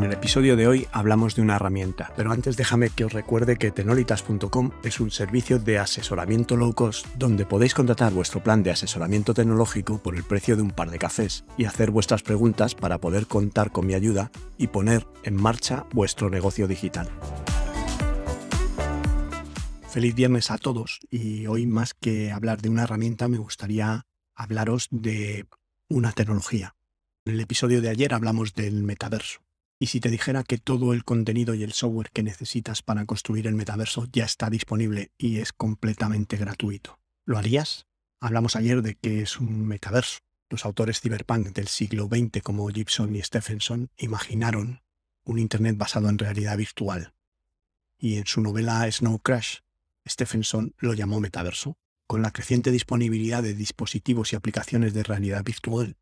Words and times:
En 0.00 0.06
el 0.06 0.12
episodio 0.14 0.56
de 0.56 0.66
hoy 0.66 0.88
hablamos 0.92 1.36
de 1.36 1.42
una 1.42 1.56
herramienta, 1.56 2.10
pero 2.16 2.32
antes 2.32 2.56
déjame 2.56 2.88
que 2.88 3.04
os 3.04 3.12
recuerde 3.12 3.58
que 3.58 3.70
tenolitas.com 3.70 4.70
es 4.82 4.98
un 4.98 5.10
servicio 5.10 5.58
de 5.58 5.78
asesoramiento 5.78 6.56
low 6.56 6.72
cost 6.72 7.06
donde 7.18 7.44
podéis 7.44 7.74
contratar 7.74 8.10
vuestro 8.14 8.42
plan 8.42 8.62
de 8.62 8.70
asesoramiento 8.70 9.34
tecnológico 9.34 10.02
por 10.02 10.16
el 10.16 10.24
precio 10.24 10.56
de 10.56 10.62
un 10.62 10.70
par 10.70 10.90
de 10.90 10.98
cafés 10.98 11.44
y 11.58 11.66
hacer 11.66 11.90
vuestras 11.90 12.22
preguntas 12.22 12.74
para 12.74 12.96
poder 12.96 13.26
contar 13.26 13.72
con 13.72 13.86
mi 13.86 13.92
ayuda 13.92 14.30
y 14.56 14.68
poner 14.68 15.06
en 15.22 15.34
marcha 15.34 15.84
vuestro 15.92 16.30
negocio 16.30 16.66
digital. 16.66 17.10
Feliz 19.86 20.14
viernes 20.14 20.50
a 20.50 20.56
todos 20.56 21.00
y 21.10 21.46
hoy 21.46 21.66
más 21.66 21.92
que 21.92 22.32
hablar 22.32 22.62
de 22.62 22.70
una 22.70 22.84
herramienta 22.84 23.28
me 23.28 23.36
gustaría 23.36 24.06
hablaros 24.34 24.88
de 24.90 25.44
una 25.90 26.12
tecnología. 26.12 26.74
En 27.26 27.34
el 27.34 27.40
episodio 27.40 27.82
de 27.82 27.90
ayer 27.90 28.14
hablamos 28.14 28.54
del 28.54 28.82
metaverso 28.82 29.42
y 29.82 29.86
si 29.86 29.98
te 29.98 30.10
dijera 30.10 30.44
que 30.44 30.58
todo 30.58 30.92
el 30.92 31.04
contenido 31.04 31.54
y 31.54 31.62
el 31.62 31.72
software 31.72 32.10
que 32.12 32.22
necesitas 32.22 32.82
para 32.82 33.06
construir 33.06 33.46
el 33.46 33.54
metaverso 33.54 34.06
ya 34.12 34.26
está 34.26 34.50
disponible 34.50 35.10
y 35.16 35.38
es 35.38 35.54
completamente 35.54 36.36
gratuito, 36.36 37.00
¿lo 37.24 37.38
harías? 37.38 37.86
Hablamos 38.20 38.56
ayer 38.56 38.82
de 38.82 38.96
que 38.96 39.22
es 39.22 39.40
un 39.40 39.66
metaverso. 39.66 40.18
Los 40.50 40.66
autores 40.66 41.00
cyberpunk 41.00 41.48
del 41.54 41.68
siglo 41.68 42.08
XX 42.12 42.42
como 42.42 42.68
Gibson 42.68 43.16
y 43.16 43.22
Stephenson 43.22 43.88
imaginaron 43.96 44.82
un 45.24 45.38
Internet 45.38 45.78
basado 45.78 46.10
en 46.10 46.18
realidad 46.18 46.58
virtual. 46.58 47.14
Y 47.98 48.16
en 48.16 48.26
su 48.26 48.42
novela 48.42 48.90
Snow 48.90 49.18
Crash, 49.20 49.60
Stephenson 50.06 50.74
lo 50.76 50.92
llamó 50.92 51.20
metaverso. 51.20 51.78
Con 52.06 52.20
la 52.20 52.32
creciente 52.32 52.70
disponibilidad 52.70 53.42
de 53.42 53.54
dispositivos 53.54 54.32
y 54.32 54.36
aplicaciones 54.36 54.92
de 54.92 55.04
realidad 55.04 55.42
virtual, 55.42 55.96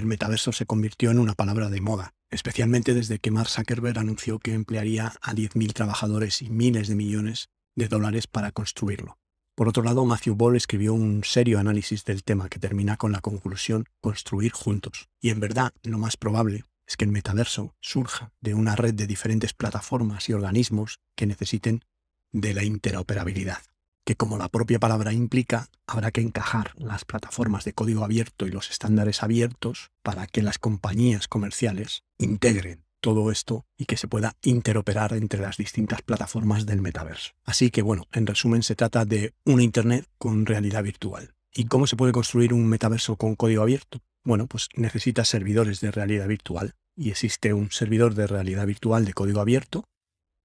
el 0.00 0.06
metaverso 0.06 0.52
se 0.52 0.66
convirtió 0.66 1.10
en 1.10 1.18
una 1.18 1.34
palabra 1.34 1.70
de 1.70 1.80
moda 1.80 2.14
especialmente 2.30 2.94
desde 2.94 3.18
que 3.18 3.30
Mark 3.30 3.48
Zuckerberg 3.48 3.98
anunció 3.98 4.38
que 4.38 4.52
emplearía 4.52 5.14
a 5.20 5.34
10.000 5.34 5.72
trabajadores 5.72 6.42
y 6.42 6.50
miles 6.50 6.88
de 6.88 6.96
millones 6.96 7.50
de 7.74 7.88
dólares 7.88 8.26
para 8.26 8.52
construirlo. 8.52 9.18
Por 9.54 9.68
otro 9.68 9.82
lado, 9.82 10.04
Matthew 10.04 10.34
Ball 10.34 10.56
escribió 10.56 10.92
un 10.92 11.22
serio 11.24 11.58
análisis 11.58 12.04
del 12.04 12.24
tema 12.24 12.48
que 12.48 12.58
termina 12.58 12.96
con 12.96 13.12
la 13.12 13.20
conclusión 13.20 13.86
construir 14.00 14.52
juntos. 14.52 15.08
Y 15.20 15.30
en 15.30 15.40
verdad, 15.40 15.72
lo 15.82 15.98
más 15.98 16.16
probable 16.16 16.64
es 16.86 16.96
que 16.96 17.04
el 17.04 17.10
metaverso 17.10 17.74
surja 17.80 18.32
de 18.40 18.54
una 18.54 18.76
red 18.76 18.94
de 18.94 19.06
diferentes 19.06 19.54
plataformas 19.54 20.28
y 20.28 20.34
organismos 20.34 21.00
que 21.16 21.26
necesiten 21.26 21.84
de 22.32 22.52
la 22.52 22.64
interoperabilidad 22.64 23.62
que 24.06 24.14
como 24.14 24.38
la 24.38 24.48
propia 24.48 24.78
palabra 24.78 25.12
implica, 25.12 25.68
habrá 25.84 26.12
que 26.12 26.20
encajar 26.20 26.70
las 26.76 27.04
plataformas 27.04 27.64
de 27.64 27.72
código 27.72 28.04
abierto 28.04 28.46
y 28.46 28.50
los 28.50 28.70
estándares 28.70 29.24
abiertos 29.24 29.90
para 30.04 30.28
que 30.28 30.42
las 30.42 30.58
compañías 30.58 31.26
comerciales 31.26 32.04
integren 32.16 32.84
todo 33.00 33.32
esto 33.32 33.66
y 33.76 33.84
que 33.86 33.96
se 33.96 34.06
pueda 34.06 34.36
interoperar 34.42 35.12
entre 35.14 35.40
las 35.40 35.56
distintas 35.56 36.02
plataformas 36.02 36.66
del 36.66 36.80
metaverso. 36.80 37.32
Así 37.44 37.70
que 37.70 37.82
bueno, 37.82 38.04
en 38.12 38.28
resumen 38.28 38.62
se 38.62 38.76
trata 38.76 39.04
de 39.04 39.34
una 39.44 39.64
Internet 39.64 40.06
con 40.18 40.46
realidad 40.46 40.84
virtual. 40.84 41.34
¿Y 41.52 41.64
cómo 41.64 41.88
se 41.88 41.96
puede 41.96 42.12
construir 42.12 42.54
un 42.54 42.66
metaverso 42.68 43.16
con 43.16 43.34
código 43.34 43.62
abierto? 43.62 44.00
Bueno, 44.22 44.46
pues 44.46 44.68
necesita 44.76 45.24
servidores 45.24 45.80
de 45.80 45.90
realidad 45.90 46.28
virtual 46.28 46.74
y 46.96 47.10
existe 47.10 47.52
un 47.52 47.72
servidor 47.72 48.14
de 48.14 48.28
realidad 48.28 48.66
virtual 48.66 49.04
de 49.04 49.14
código 49.14 49.40
abierto 49.40 49.84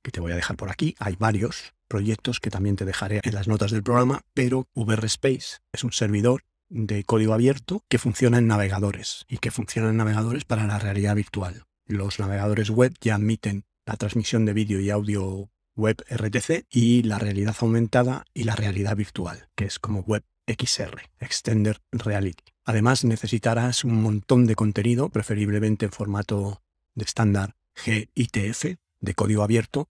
que 0.04 0.12
te 0.12 0.20
voy 0.20 0.32
a 0.32 0.36
dejar 0.36 0.58
por 0.58 0.72
aquí. 0.72 0.96
Hay 1.00 1.16
varios, 1.16 1.74
proyectos 1.92 2.40
que 2.40 2.50
también 2.50 2.78
te 2.78 2.86
dejaré 2.86 3.20
en 3.22 3.36
las 3.36 3.50
notas 3.50 3.72
del 3.72 3.84
programa, 3.84 4.22
pero 4.34 4.70
VRSpace 4.76 5.58
es 5.74 5.84
un 5.84 5.92
servidor 5.92 6.46
de 6.70 7.04
código 7.04 7.34
abierto 7.34 7.84
que 7.90 8.00
funciona 8.00 8.38
en 8.38 8.48
navegadores 8.48 9.26
y 9.28 9.40
que 9.40 9.52
funciona 9.52 9.90
en 9.90 9.98
navegadores 9.98 10.46
para 10.46 10.66
la 10.66 10.80
realidad 10.80 11.18
virtual. 11.18 11.66
Los 11.86 12.18
navegadores 12.18 12.70
web 12.70 12.94
ya 13.02 13.16
admiten 13.16 13.66
la 13.86 13.98
transmisión 13.98 14.46
de 14.46 14.54
vídeo 14.54 14.80
y 14.80 14.90
audio 14.90 15.50
web 15.76 16.02
RTC 16.10 16.66
y 16.70 17.04
la 17.04 17.20
realidad 17.20 17.58
aumentada 17.60 18.24
y 18.34 18.46
la 18.46 18.56
realidad 18.56 18.96
virtual, 18.96 19.50
que 19.56 19.66
es 19.66 19.80
como 19.80 20.00
web 20.00 20.24
XR, 20.48 21.02
Extender 21.20 21.82
Reality. 21.92 22.54
Además 22.64 23.04
necesitarás 23.04 23.84
un 23.84 24.02
montón 24.02 24.46
de 24.46 24.56
contenido, 24.56 25.10
preferiblemente 25.10 25.86
en 25.88 25.92
formato 25.92 26.62
de 26.96 27.04
estándar 27.04 27.58
GITF, 27.76 28.78
de 29.02 29.14
código 29.14 29.44
abierto, 29.44 29.90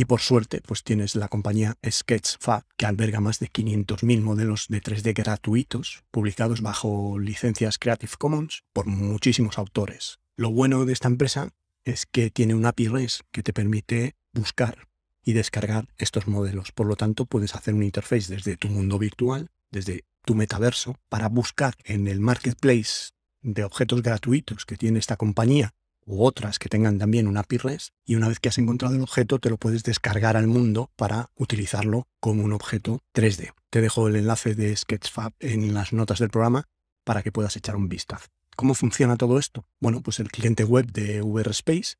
y 0.00 0.06
por 0.06 0.22
suerte, 0.22 0.62
pues 0.66 0.82
tienes 0.82 1.14
la 1.14 1.28
compañía 1.28 1.76
Sketchfab, 1.86 2.64
que 2.78 2.86
alberga 2.86 3.20
más 3.20 3.38
de 3.38 3.52
500.000 3.52 4.22
modelos 4.22 4.64
de 4.70 4.80
3D 4.80 5.12
gratuitos, 5.14 6.04
publicados 6.10 6.62
bajo 6.62 7.18
licencias 7.18 7.78
Creative 7.78 8.14
Commons 8.18 8.64
por 8.72 8.86
muchísimos 8.86 9.58
autores. 9.58 10.18
Lo 10.38 10.52
bueno 10.52 10.86
de 10.86 10.94
esta 10.94 11.08
empresa 11.08 11.50
es 11.84 12.06
que 12.06 12.30
tiene 12.30 12.54
un 12.54 12.64
API 12.64 12.88
REST 12.88 13.20
que 13.30 13.42
te 13.42 13.52
permite 13.52 14.14
buscar 14.32 14.88
y 15.22 15.34
descargar 15.34 15.86
estos 15.98 16.26
modelos. 16.26 16.72
Por 16.72 16.86
lo 16.86 16.96
tanto, 16.96 17.26
puedes 17.26 17.54
hacer 17.54 17.74
un 17.74 17.82
interface 17.82 18.34
desde 18.34 18.56
tu 18.56 18.68
mundo 18.68 18.98
virtual, 18.98 19.50
desde 19.70 20.06
tu 20.24 20.34
metaverso, 20.34 20.96
para 21.10 21.28
buscar 21.28 21.74
en 21.84 22.08
el 22.08 22.20
marketplace 22.20 23.10
de 23.42 23.64
objetos 23.64 24.00
gratuitos 24.02 24.64
que 24.64 24.78
tiene 24.78 24.98
esta 24.98 25.18
compañía 25.18 25.74
u 26.10 26.24
otras 26.24 26.58
que 26.58 26.68
tengan 26.68 26.98
también 26.98 27.28
un 27.28 27.36
API 27.36 27.58
REST 27.58 27.94
y 28.04 28.16
una 28.16 28.28
vez 28.28 28.40
que 28.40 28.48
has 28.48 28.58
encontrado 28.58 28.96
el 28.96 29.02
objeto 29.02 29.38
te 29.38 29.48
lo 29.48 29.56
puedes 29.56 29.84
descargar 29.84 30.36
al 30.36 30.48
mundo 30.48 30.90
para 30.96 31.30
utilizarlo 31.36 32.08
como 32.18 32.42
un 32.42 32.52
objeto 32.52 33.00
3D. 33.14 33.52
Te 33.70 33.80
dejo 33.80 34.08
el 34.08 34.16
enlace 34.16 34.56
de 34.56 34.76
Sketchfab 34.76 35.32
en 35.38 35.72
las 35.72 35.92
notas 35.92 36.18
del 36.18 36.30
programa 36.30 36.66
para 37.04 37.22
que 37.22 37.30
puedas 37.30 37.56
echar 37.56 37.76
un 37.76 37.88
vistazo. 37.88 38.26
¿Cómo 38.56 38.74
funciona 38.74 39.16
todo 39.16 39.38
esto? 39.38 39.64
Bueno, 39.78 40.02
pues 40.02 40.18
el 40.18 40.30
cliente 40.30 40.64
web 40.64 40.90
de 40.90 41.22
VRSpace 41.22 41.94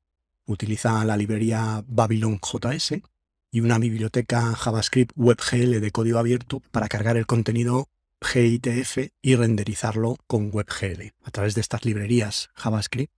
utiliza 0.44 1.04
la 1.04 1.16
librería 1.16 1.84
Babylon 1.86 2.40
JS 2.40 3.00
y 3.52 3.60
una 3.60 3.78
biblioteca 3.78 4.54
JavaScript 4.56 5.12
WebGL 5.14 5.80
de 5.80 5.90
código 5.92 6.18
abierto 6.18 6.60
para 6.72 6.88
cargar 6.88 7.16
el 7.16 7.26
contenido 7.26 7.88
GITF 8.20 9.12
y 9.22 9.36
renderizarlo 9.36 10.16
con 10.26 10.50
WebGL. 10.52 11.12
A 11.22 11.30
través 11.30 11.54
de 11.54 11.60
estas 11.60 11.84
librerías 11.84 12.50
JavaScript 12.54 13.12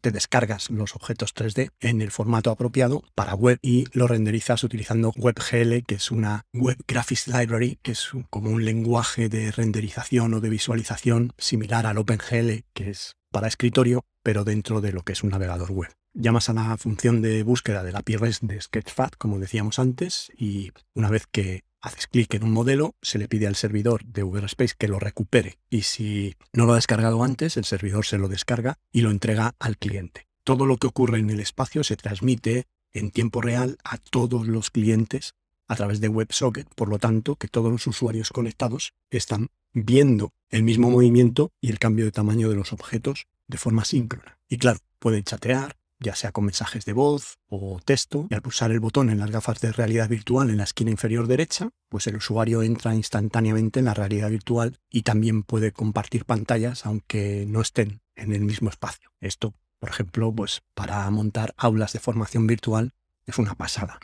te 0.00 0.10
descargas 0.10 0.70
los 0.70 0.96
objetos 0.96 1.34
3D 1.34 1.70
en 1.80 2.02
el 2.02 2.10
formato 2.10 2.50
apropiado 2.50 3.02
para 3.14 3.34
web 3.34 3.58
y 3.62 3.86
lo 3.92 4.06
renderizas 4.06 4.64
utilizando 4.64 5.12
WebGL, 5.16 5.84
que 5.86 5.96
es 5.96 6.10
una 6.10 6.46
Web 6.52 6.78
Graphics 6.86 7.28
Library, 7.28 7.78
que 7.82 7.92
es 7.92 8.10
como 8.30 8.50
un 8.50 8.64
lenguaje 8.64 9.28
de 9.28 9.50
renderización 9.50 10.34
o 10.34 10.40
de 10.40 10.50
visualización 10.50 11.32
similar 11.38 11.86
al 11.86 11.98
OpenGL, 11.98 12.64
que 12.72 12.90
es 12.90 13.16
para 13.30 13.48
escritorio, 13.48 14.04
pero 14.22 14.44
dentro 14.44 14.80
de 14.80 14.92
lo 14.92 15.02
que 15.02 15.12
es 15.12 15.22
un 15.22 15.30
navegador 15.30 15.70
web. 15.72 15.90
Llamas 16.14 16.50
a 16.50 16.52
la 16.52 16.76
función 16.76 17.22
de 17.22 17.42
búsqueda 17.42 17.82
de 17.82 17.90
la 17.90 18.02
PRS 18.02 18.40
de 18.42 18.60
Sketchfab, 18.60 19.16
como 19.16 19.38
decíamos 19.38 19.78
antes, 19.78 20.30
y 20.36 20.70
una 20.92 21.08
vez 21.08 21.26
que 21.26 21.64
haces 21.80 22.06
clic 22.06 22.34
en 22.34 22.44
un 22.44 22.52
modelo, 22.52 22.94
se 23.00 23.18
le 23.18 23.28
pide 23.28 23.46
al 23.46 23.56
servidor 23.56 24.04
de 24.04 24.22
VRSpace 24.22 24.74
que 24.76 24.88
lo 24.88 24.98
recupere 24.98 25.58
y 25.70 25.82
si 25.82 26.36
no 26.52 26.66
lo 26.66 26.72
ha 26.72 26.76
descargado 26.76 27.24
antes, 27.24 27.56
el 27.56 27.64
servidor 27.64 28.04
se 28.04 28.18
lo 28.18 28.28
descarga 28.28 28.78
y 28.92 29.00
lo 29.00 29.10
entrega 29.10 29.54
al 29.58 29.78
cliente. 29.78 30.26
Todo 30.44 30.66
lo 30.66 30.76
que 30.76 30.86
ocurre 30.86 31.18
en 31.18 31.30
el 31.30 31.40
espacio 31.40 31.82
se 31.82 31.96
transmite 31.96 32.66
en 32.92 33.10
tiempo 33.10 33.40
real 33.40 33.78
a 33.82 33.96
todos 33.96 34.46
los 34.46 34.70
clientes 34.70 35.34
a 35.66 35.76
través 35.76 36.02
de 36.02 36.08
WebSocket, 36.08 36.68
por 36.74 36.90
lo 36.90 36.98
tanto 36.98 37.36
que 37.36 37.48
todos 37.48 37.72
los 37.72 37.86
usuarios 37.86 38.28
conectados 38.28 38.92
están 39.10 39.48
viendo 39.72 40.34
el 40.50 40.62
mismo 40.62 40.90
movimiento 40.90 41.52
y 41.58 41.70
el 41.70 41.78
cambio 41.78 42.04
de 42.04 42.12
tamaño 42.12 42.50
de 42.50 42.56
los 42.56 42.74
objetos 42.74 43.26
de 43.48 43.56
forma 43.56 43.86
síncrona. 43.86 44.38
Y 44.46 44.58
claro, 44.58 44.80
pueden 44.98 45.24
chatear, 45.24 45.76
ya 46.02 46.14
sea 46.14 46.32
con 46.32 46.44
mensajes 46.44 46.84
de 46.84 46.92
voz 46.92 47.38
o 47.48 47.80
texto, 47.84 48.26
y 48.30 48.34
al 48.34 48.42
pulsar 48.42 48.70
el 48.70 48.80
botón 48.80 49.10
en 49.10 49.18
las 49.18 49.30
gafas 49.30 49.60
de 49.60 49.72
realidad 49.72 50.08
virtual 50.08 50.50
en 50.50 50.58
la 50.58 50.64
esquina 50.64 50.90
inferior 50.90 51.26
derecha, 51.26 51.70
pues 51.88 52.06
el 52.06 52.16
usuario 52.16 52.62
entra 52.62 52.94
instantáneamente 52.94 53.80
en 53.80 53.86
la 53.86 53.94
realidad 53.94 54.30
virtual 54.30 54.78
y 54.90 55.02
también 55.02 55.42
puede 55.42 55.72
compartir 55.72 56.24
pantallas 56.24 56.86
aunque 56.86 57.44
no 57.46 57.60
estén 57.60 58.00
en 58.14 58.32
el 58.32 58.42
mismo 58.42 58.68
espacio. 58.70 59.10
Esto, 59.20 59.54
por 59.78 59.90
ejemplo, 59.90 60.32
pues 60.32 60.62
para 60.74 61.08
montar 61.10 61.54
aulas 61.56 61.92
de 61.92 62.00
formación 62.00 62.46
virtual 62.46 62.92
es 63.26 63.38
una 63.38 63.54
pasada. 63.54 63.98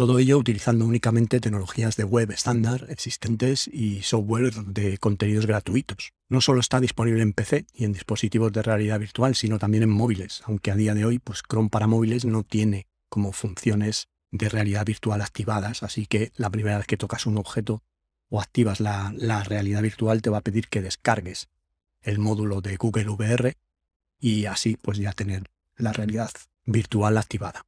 Todo 0.00 0.18
ello 0.18 0.38
utilizando 0.38 0.86
únicamente 0.86 1.40
tecnologías 1.40 1.94
de 1.96 2.04
web 2.04 2.30
estándar 2.30 2.86
existentes 2.88 3.68
y 3.70 4.00
software 4.00 4.50
de 4.54 4.96
contenidos 4.96 5.44
gratuitos. 5.44 6.14
No 6.30 6.40
solo 6.40 6.60
está 6.60 6.80
disponible 6.80 7.20
en 7.20 7.34
PC 7.34 7.66
y 7.74 7.84
en 7.84 7.92
dispositivos 7.92 8.50
de 8.50 8.62
realidad 8.62 8.98
virtual, 8.98 9.34
sino 9.34 9.58
también 9.58 9.82
en 9.82 9.90
móviles, 9.90 10.40
aunque 10.46 10.70
a 10.70 10.74
día 10.74 10.94
de 10.94 11.04
hoy 11.04 11.18
pues 11.18 11.42
Chrome 11.42 11.68
para 11.68 11.86
móviles 11.86 12.24
no 12.24 12.44
tiene 12.44 12.86
como 13.10 13.32
funciones 13.34 14.08
de 14.30 14.48
realidad 14.48 14.86
virtual 14.86 15.20
activadas, 15.20 15.82
así 15.82 16.06
que 16.06 16.32
la 16.34 16.48
primera 16.48 16.78
vez 16.78 16.86
que 16.86 16.96
tocas 16.96 17.26
un 17.26 17.36
objeto 17.36 17.82
o 18.30 18.40
activas 18.40 18.80
la, 18.80 19.12
realidad 19.44 19.82
virtual 19.82 20.22
te 20.22 20.30
va 20.30 20.38
a 20.38 20.40
pedir 20.40 20.68
que 20.68 20.80
descargues 20.80 21.50
el 22.00 22.18
módulo 22.18 22.62
de 22.62 22.74
Google 22.76 23.10
VR 23.10 23.52
y 24.18 24.46
así 24.46 24.78
pues 24.80 24.96
ya 24.96 25.12
tener 25.12 25.50
la 25.76 25.92
realidad 25.92 26.30
virtual 26.64 27.18
activada. 27.18 27.66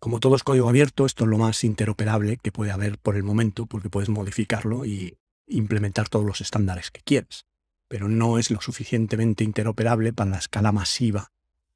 Como 0.00 0.18
todo 0.18 0.34
es 0.34 0.42
código 0.42 0.70
abierto, 0.70 1.04
esto 1.04 1.24
es 1.24 1.30
lo 1.30 1.36
más 1.36 1.62
interoperable 1.62 2.38
que 2.38 2.52
puede 2.52 2.70
haber 2.70 2.96
por 2.96 3.16
el 3.16 3.22
momento 3.22 3.66
porque 3.66 3.90
puedes 3.90 4.08
modificarlo 4.08 4.86
y 4.86 5.18
implementar 5.46 6.08
todos 6.08 6.24
los 6.24 6.40
estándares 6.40 6.90
que 6.90 7.02
quieres, 7.02 7.44
pero 7.86 8.08
no 8.08 8.38
es 8.38 8.50
lo 8.50 8.62
suficientemente 8.62 9.44
interoperable 9.44 10.14
para 10.14 10.30
la 10.30 10.38
escala 10.38 10.72
masiva 10.72 11.32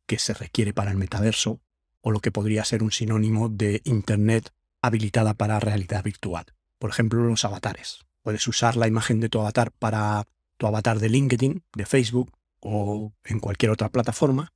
que 0.06 0.18
se 0.18 0.32
requiere 0.32 0.72
para 0.72 0.90
el 0.90 0.96
metaverso 0.96 1.60
o 2.00 2.10
lo 2.10 2.20
que 2.20 2.32
podría 2.32 2.64
ser 2.64 2.82
un 2.82 2.92
sinónimo 2.92 3.50
de 3.50 3.82
Internet 3.84 4.54
habilitada 4.80 5.34
para 5.34 5.60
realidad 5.60 6.02
virtual. 6.02 6.46
Por 6.78 6.88
ejemplo, 6.88 7.22
los 7.24 7.44
avatares. 7.44 8.06
Puedes 8.22 8.48
usar 8.48 8.76
la 8.76 8.88
imagen 8.88 9.20
de 9.20 9.28
tu 9.28 9.38
avatar 9.38 9.70
para 9.70 10.24
tu 10.56 10.66
avatar 10.66 10.98
de 10.98 11.10
LinkedIn, 11.10 11.62
de 11.74 11.84
Facebook 11.84 12.32
o 12.60 13.12
en 13.24 13.38
cualquier 13.38 13.70
otra 13.70 13.90
plataforma, 13.90 14.54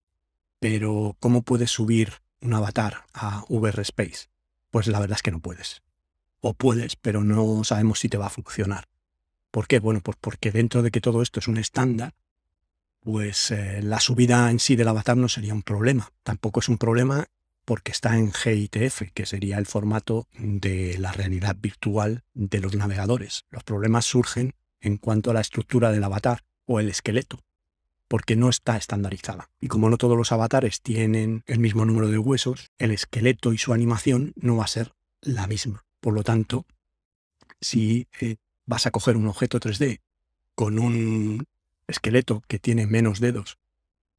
pero 0.59 1.19
¿cómo 1.21 1.43
puedes 1.43 1.71
subir 1.71 2.15
un 2.41 2.55
avatar 2.55 3.05
a 3.13 3.45
VR 3.49 3.83
Space? 3.83 4.29
Pues 4.71 4.87
la 4.87 5.01
verdad 5.01 5.17
es 5.17 5.23
que 5.23 5.31
no 5.31 5.41
puedes. 5.41 5.83
O 6.41 6.55
puedes, 6.55 6.97
pero 6.97 7.25
no 7.25 7.65
sabemos 7.65 7.99
si 8.01 8.09
te 8.09 8.19
va 8.19 8.27
a 8.27 8.31
funcionar. 8.31 8.89
¿Por 9.51 9.67
qué? 9.67 9.79
Bueno, 9.81 10.01
pues 10.01 10.17
porque 10.21 10.51
dentro 10.51 10.83
de 10.83 10.91
que 10.91 11.01
todo 11.01 11.23
esto 11.23 11.41
es 11.41 11.49
un 11.49 11.57
estándar, 11.57 12.15
pues 13.01 13.51
eh, 13.51 13.81
la 13.83 14.01
subida 14.01 14.51
en 14.51 14.59
sí 14.59 14.77
del 14.77 14.89
avatar 14.89 15.17
no 15.17 15.29
sería 15.29 15.55
un 15.55 15.63
problema. 15.63 16.13
Tampoco 16.23 16.61
es 16.61 16.69
un 16.69 16.79
problema 16.79 17.27
porque 17.65 17.93
está 17.93 18.17
en 18.17 18.33
GITF, 18.33 19.13
que 19.13 19.27
sería 19.27 19.59
el 19.59 19.67
formato 19.67 20.27
de 20.39 20.97
la 20.99 21.13
realidad 21.13 21.57
virtual 21.61 22.25
de 22.33 22.61
los 22.61 22.75
navegadores. 22.75 23.45
Los 23.51 23.63
problemas 23.63 24.07
surgen 24.07 24.55
en 24.81 24.97
cuanto 24.97 25.31
a 25.31 25.35
la 25.35 25.41
estructura 25.41 25.93
del 25.93 26.05
avatar 26.05 26.45
o 26.65 26.81
el 26.81 26.89
esqueleto, 26.89 27.41
porque 28.09 28.37
no 28.37 28.49
está 28.49 28.77
estandarizada. 28.77 29.51
Y 29.61 29.69
como 29.69 29.91
no 29.91 29.99
todos 29.99 30.17
los 30.17 30.33
avatares 30.33 30.81
tienen 30.81 31.43
el 31.47 31.59
mismo 31.59 31.85
número 31.85 32.09
de 32.09 32.19
huesos, 32.19 32.71
el 32.79 32.91
esqueleto 32.91 33.53
y 33.53 33.59
su 33.59 33.73
animación 33.73 34.33
no 34.37 34.57
va 34.57 34.65
a 34.65 34.69
ser 34.69 34.95
la 35.21 35.47
misma. 35.47 35.85
Por 36.01 36.15
lo 36.15 36.25
tanto, 36.25 36.67
si 37.61 38.09
eh, 38.21 38.37
vas 38.67 38.87
a 38.87 38.91
coger 38.91 39.17
un 39.17 39.27
objeto 39.27 39.61
3D 39.61 40.01
con 40.55 40.79
un 40.79 41.45
esqueleto 41.87 42.43
que 42.49 42.59
tiene 42.59 42.87
menos 42.87 43.21
dedos 43.21 43.59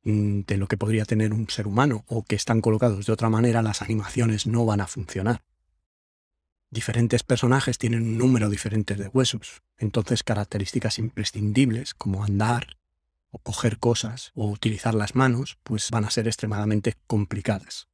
mm, 0.04 0.42
de 0.42 0.58
lo 0.58 0.68
que 0.68 0.78
podría 0.78 1.06
tener 1.06 1.34
un 1.34 1.50
ser 1.50 1.68
humano 1.68 2.04
o 2.08 2.24
que 2.24 2.36
están 2.36 2.62
colocados 2.62 3.06
de 3.06 3.14
otra 3.14 3.30
manera, 3.30 3.62
las 3.62 3.82
animaciones 3.82 4.48
no 4.48 4.66
van 4.66 4.82
a 4.82 4.88
funcionar. 4.88 5.44
Diferentes 6.72 7.24
personajes 7.24 7.80
tienen 7.80 8.04
un 8.04 8.18
número 8.20 8.50
diferente 8.50 8.96
de 8.96 9.08
huesos, 9.08 9.64
entonces 9.78 10.24
características 10.24 11.00
imprescindibles 11.00 11.96
como 11.96 12.24
andar, 12.24 12.79
o 13.30 13.40
coger 13.40 13.80
cosas 13.80 14.32
o 14.36 14.50
utilizar 14.50 14.96
las 14.96 15.16
manos, 15.16 15.58
pues 15.64 15.90
van 15.92 16.06
a 16.06 16.12
ser 16.12 16.28
extremadamente 16.28 16.96
complicadas. 17.08 17.88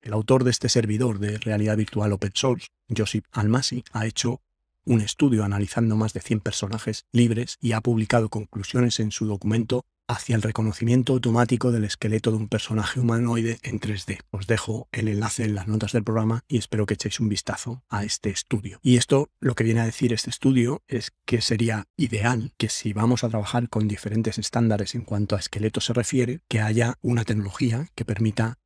El 0.00 0.12
autor 0.12 0.44
de 0.44 0.50
este 0.50 0.68
servidor 0.68 1.18
de 1.18 1.38
realidad 1.38 1.76
virtual 1.76 2.12
open 2.12 2.32
source, 2.34 2.68
Josip 2.94 3.24
Almasi, 3.32 3.84
ha 3.92 4.06
hecho 4.06 4.40
un 4.88 5.02
estudio 5.02 5.44
analizando 5.44 5.96
más 5.96 6.14
de 6.14 6.20
100 6.20 6.40
personajes 6.40 7.04
libres 7.12 7.58
y 7.60 7.72
ha 7.72 7.80
publicado 7.82 8.30
conclusiones 8.30 9.00
en 9.00 9.12
su 9.12 9.26
documento 9.26 9.84
hacia 10.08 10.34
el 10.34 10.42
reconocimiento 10.42 11.12
automático 11.12 11.70
del 11.70 11.84
esqueleto 11.84 12.30
de 12.30 12.38
un 12.38 12.48
personaje 12.48 12.98
humanoide 12.98 13.58
en 13.62 13.78
3D. 13.78 14.20
Os 14.30 14.46
dejo 14.46 14.88
el 14.90 15.08
enlace 15.08 15.44
en 15.44 15.54
las 15.54 15.68
notas 15.68 15.92
del 15.92 16.02
programa 16.02 16.40
y 16.48 16.56
espero 16.56 16.86
que 16.86 16.94
echéis 16.94 17.20
un 17.20 17.28
vistazo 17.28 17.84
a 17.90 18.04
este 18.04 18.30
estudio. 18.30 18.80
Y 18.82 18.96
esto 18.96 19.28
lo 19.40 19.54
que 19.54 19.64
viene 19.64 19.80
a 19.80 19.84
decir 19.84 20.14
este 20.14 20.30
estudio 20.30 20.82
es 20.88 21.12
que 21.26 21.42
sería 21.42 21.84
ideal 21.98 22.54
que 22.56 22.70
si 22.70 22.94
vamos 22.94 23.22
a 23.22 23.28
trabajar 23.28 23.68
con 23.68 23.86
diferentes 23.86 24.38
estándares 24.38 24.94
en 24.94 25.02
cuanto 25.02 25.36
a 25.36 25.40
esqueletos 25.40 25.84
se 25.84 25.92
refiere, 25.92 26.40
que 26.48 26.60
haya 26.60 26.94
una 27.02 27.24
tecnología 27.24 27.88
que 27.94 28.06
permita 28.06 28.56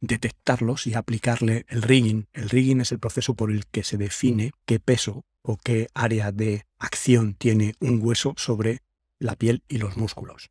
detectarlos 0.00 0.86
y 0.86 0.94
aplicarle 0.94 1.66
el 1.68 1.82
rigging. 1.82 2.28
El 2.32 2.50
rigging 2.50 2.80
es 2.80 2.92
el 2.92 2.98
proceso 2.98 3.34
por 3.34 3.50
el 3.50 3.66
que 3.66 3.82
se 3.82 3.96
define 3.96 4.52
qué 4.64 4.78
peso 4.80 5.24
o 5.42 5.56
qué 5.56 5.88
área 5.94 6.32
de 6.32 6.66
acción 6.78 7.34
tiene 7.34 7.74
un 7.80 8.00
hueso 8.02 8.34
sobre 8.36 8.82
la 9.18 9.36
piel 9.36 9.62
y 9.68 9.78
los 9.78 9.96
músculos. 9.96 10.50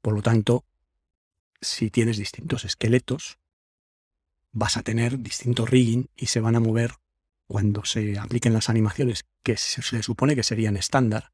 Por 0.00 0.14
lo 0.14 0.22
tanto, 0.22 0.64
si 1.60 1.90
tienes 1.90 2.16
distintos 2.16 2.64
esqueletos, 2.64 3.38
vas 4.52 4.76
a 4.76 4.82
tener 4.82 5.18
distintos 5.18 5.68
rigging 5.68 6.08
y 6.16 6.26
se 6.26 6.40
van 6.40 6.56
a 6.56 6.60
mover 6.60 6.92
cuando 7.46 7.84
se 7.84 8.18
apliquen 8.18 8.52
las 8.52 8.70
animaciones 8.70 9.24
que 9.42 9.56
se 9.56 10.02
supone 10.02 10.34
que 10.34 10.42
serían 10.42 10.76
estándar, 10.76 11.32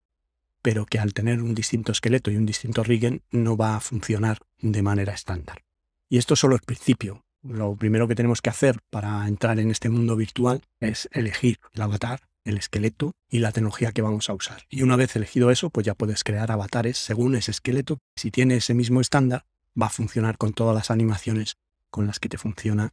pero 0.62 0.86
que 0.86 0.98
al 0.98 1.14
tener 1.14 1.40
un 1.40 1.54
distinto 1.54 1.92
esqueleto 1.92 2.30
y 2.30 2.36
un 2.36 2.46
distinto 2.46 2.82
rigging 2.82 3.22
no 3.30 3.56
va 3.56 3.76
a 3.76 3.80
funcionar 3.80 4.38
de 4.58 4.82
manera 4.82 5.14
estándar. 5.14 5.62
Y 6.10 6.18
esto 6.18 6.34
es 6.34 6.40
solo 6.40 6.56
el 6.56 6.60
principio. 6.60 7.24
Lo 7.42 7.74
primero 7.76 8.06
que 8.06 8.14
tenemos 8.14 8.42
que 8.42 8.50
hacer 8.50 8.80
para 8.90 9.26
entrar 9.26 9.58
en 9.58 9.70
este 9.70 9.88
mundo 9.88 10.16
virtual 10.16 10.60
es 10.80 11.08
elegir 11.12 11.58
el 11.72 11.80
avatar 11.80 12.20
el 12.44 12.58
esqueleto 12.58 13.12
y 13.28 13.38
la 13.38 13.52
tecnología 13.52 13.92
que 13.92 14.02
vamos 14.02 14.28
a 14.28 14.34
usar. 14.34 14.64
Y 14.68 14.82
una 14.82 14.96
vez 14.96 15.14
elegido 15.16 15.50
eso, 15.50 15.70
pues 15.70 15.86
ya 15.86 15.94
puedes 15.94 16.24
crear 16.24 16.50
avatares 16.50 16.98
según 16.98 17.34
ese 17.34 17.50
esqueleto. 17.50 17.98
Si 18.16 18.30
tiene 18.30 18.56
ese 18.56 18.74
mismo 18.74 19.00
estándar, 19.00 19.44
va 19.80 19.86
a 19.86 19.90
funcionar 19.90 20.36
con 20.36 20.52
todas 20.52 20.74
las 20.74 20.90
animaciones 20.90 21.56
con 21.90 22.06
las 22.06 22.18
que 22.20 22.28
te 22.28 22.38
funciona 22.38 22.92